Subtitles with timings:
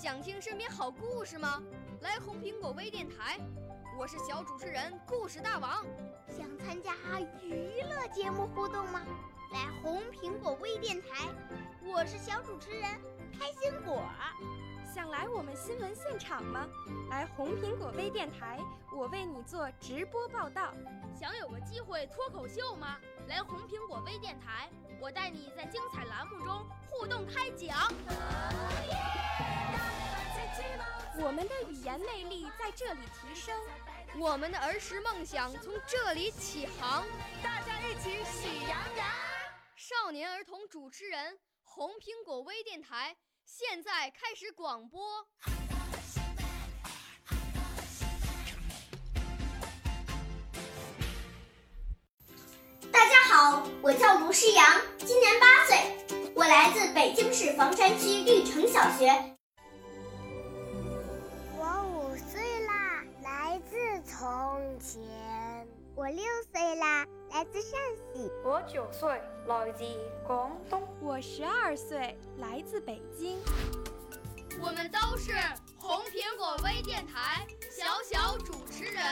[0.00, 1.60] 想听身边好故事吗？
[2.02, 3.36] 来红苹果微电台，
[3.98, 5.84] 我是小主持人故事大王。
[6.28, 6.92] 想参加
[7.42, 9.02] 娱乐节目互动吗？
[9.52, 11.26] 来红苹果微电台，
[11.84, 12.84] 我是小主持人
[13.38, 14.02] 开心果。
[14.92, 16.66] 想来我们新闻现场吗？
[17.10, 18.58] 来红苹果微电台，
[18.92, 20.74] 我为你做直播报道。
[21.14, 22.96] 想有个机会脱口秀吗？
[23.28, 24.68] 来红苹果微电台，
[25.00, 27.92] 我带你在精彩栏目中互动开讲。
[31.20, 33.54] 我们的语言魅力在这里提升，
[34.18, 37.04] 我们的儿时梦想从这里起航。
[37.42, 39.06] 大家一起喜羊羊。
[39.76, 41.38] 少年儿童主持人，
[41.70, 43.14] 红苹果微电台
[43.44, 45.28] 现在开始广播。
[52.90, 59.37] 大家好，我叫卢诗阳，今年八岁，我来自北京市房山区绿城小学。
[67.38, 67.78] 来自陕
[68.12, 68.28] 西。
[68.42, 69.08] 我九岁，
[69.46, 69.84] 来自
[70.26, 70.82] 广东。
[71.00, 73.38] 我十二岁，来自北京。
[74.60, 75.30] 我们都是
[75.78, 79.04] 红苹果微电台小小主持人。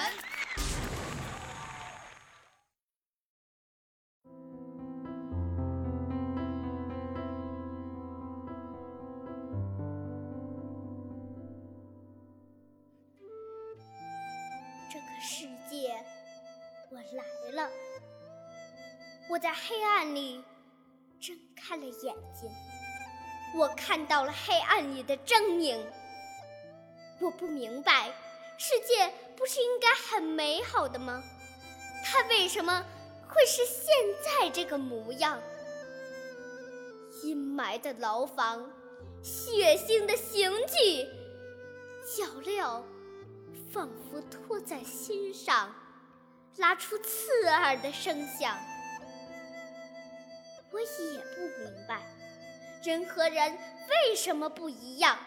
[14.90, 15.94] 这个世界，
[16.90, 17.70] 我来了。
[19.28, 20.42] 我在黑暗里
[21.20, 22.50] 睁开了眼睛，
[23.56, 25.78] 我看到了黑暗里的狰狞。
[27.20, 28.10] 我不明白，
[28.56, 31.22] 世界不是应该很美好的吗？
[32.04, 32.84] 它为什么
[33.28, 33.86] 会是现
[34.24, 35.40] 在这个模样？
[37.24, 38.70] 阴霾的牢房，
[39.22, 41.04] 血腥的刑具，
[42.16, 42.82] 脚镣。
[43.72, 45.74] 仿佛拖在心上，
[46.56, 48.56] 拉出刺耳的声响。
[50.76, 52.02] 我也不明白，
[52.82, 53.50] 人和人
[53.88, 55.18] 为什么不一样？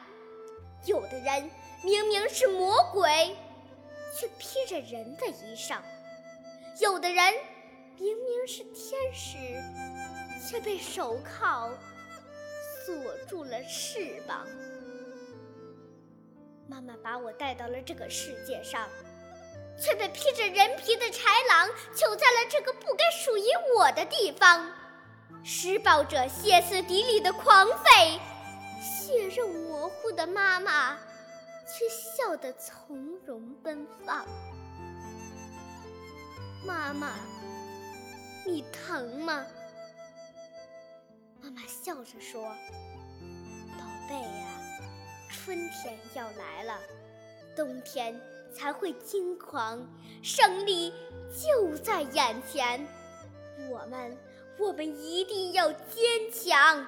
[0.86, 1.50] 有的人
[1.84, 3.36] 明明是魔鬼，
[4.16, 5.80] 却披着人的衣裳；
[6.80, 7.34] 有的人
[7.98, 9.38] 明明是天使，
[10.48, 11.68] 却被手铐
[12.86, 12.96] 锁
[13.28, 14.46] 住了翅膀。
[16.68, 18.88] 妈妈把我带到了这个世界上，
[19.82, 24.72] 却被披着人皮的豺狼囚在了这个不该属于我的地方。
[25.44, 28.20] 施暴者歇斯底里的狂吠，
[28.82, 30.96] 血肉模糊的妈妈
[31.66, 34.26] 却笑得从容奔放。
[36.66, 37.14] 妈妈，
[38.46, 39.46] 你疼吗？
[41.42, 42.44] 妈妈笑着说
[43.78, 44.48] ：“宝贝呀。”
[45.32, 46.78] 春天要来了，
[47.56, 48.20] 冬天
[48.54, 49.80] 才会惊狂，
[50.22, 50.94] 胜利
[51.32, 52.86] 就在眼前。
[53.70, 54.18] 我们，
[54.60, 56.86] 我们一定要坚强。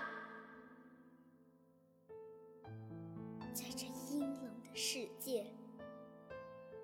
[3.53, 5.45] 在这阴冷的世界，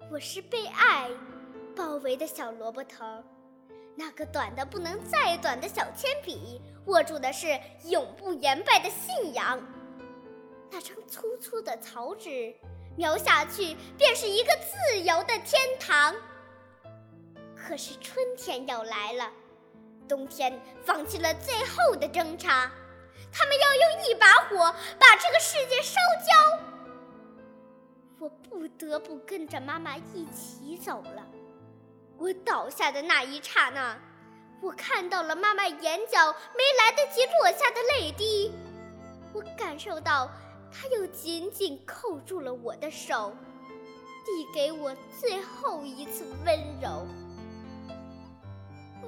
[0.10, 1.10] 我是被爱
[1.76, 3.04] 包围的小萝卜头，
[3.98, 9.60] 那个短的不能再短的小铅笔，握住的是永不言败的信仰。
[10.72, 12.56] 那张粗粗的草纸，
[12.96, 16.16] 描下去便是一个自由的天堂。
[17.58, 19.30] 可是春天要来了，
[20.08, 22.72] 冬天放弃了最后的挣扎，
[23.32, 26.60] 他们要用一把火把这个世界烧焦。
[28.20, 31.26] 我不得不跟着妈妈一起走了。
[32.18, 33.96] 我倒下的那一刹那，
[34.62, 38.52] 我看到了妈妈眼角没来得及落下的泪滴，
[39.34, 40.30] 我感受到。
[40.70, 43.34] 她又紧紧扣住了我的手，
[44.26, 47.08] 递给我最后一次温柔。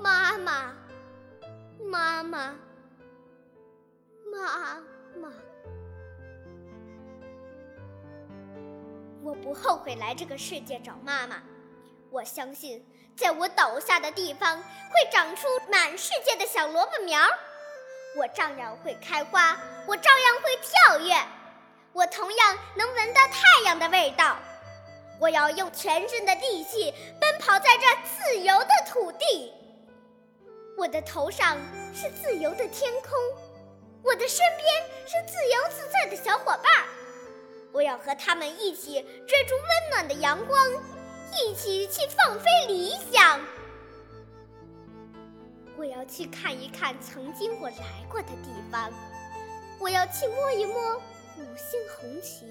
[0.01, 0.73] 妈妈，
[1.89, 2.55] 妈妈，
[4.31, 4.79] 妈
[5.19, 5.33] 妈，
[9.23, 11.41] 我不后悔来这个世界找妈妈。
[12.11, 12.85] 我相信，
[13.15, 17.19] 在我倒下的地方会长出满世界的小萝卜苗，
[18.15, 21.15] 我照样会开花，我照样会跳跃。
[21.91, 24.37] 我同样能闻到太阳的味道。
[25.19, 29.53] 我要用全身的力气奔跑在这自由的土地。
[30.79, 31.57] 我的头上
[31.93, 33.11] 是自由的天空，
[34.01, 34.65] 我的身边
[35.05, 36.87] 是自由自在的小伙伴儿。
[37.73, 40.57] 我要和他们一起追逐温暖的阳光，
[41.33, 43.41] 一起去放飞理想。
[45.75, 48.89] 我要去看一看曾经我来过的地方，
[49.81, 50.95] 我要去摸一摸。
[50.95, 52.45] 五星红旗。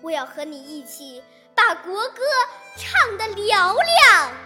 [0.00, 1.22] 我要和你一起
[1.54, 2.22] 把国歌
[2.76, 4.45] 唱得嘹亮。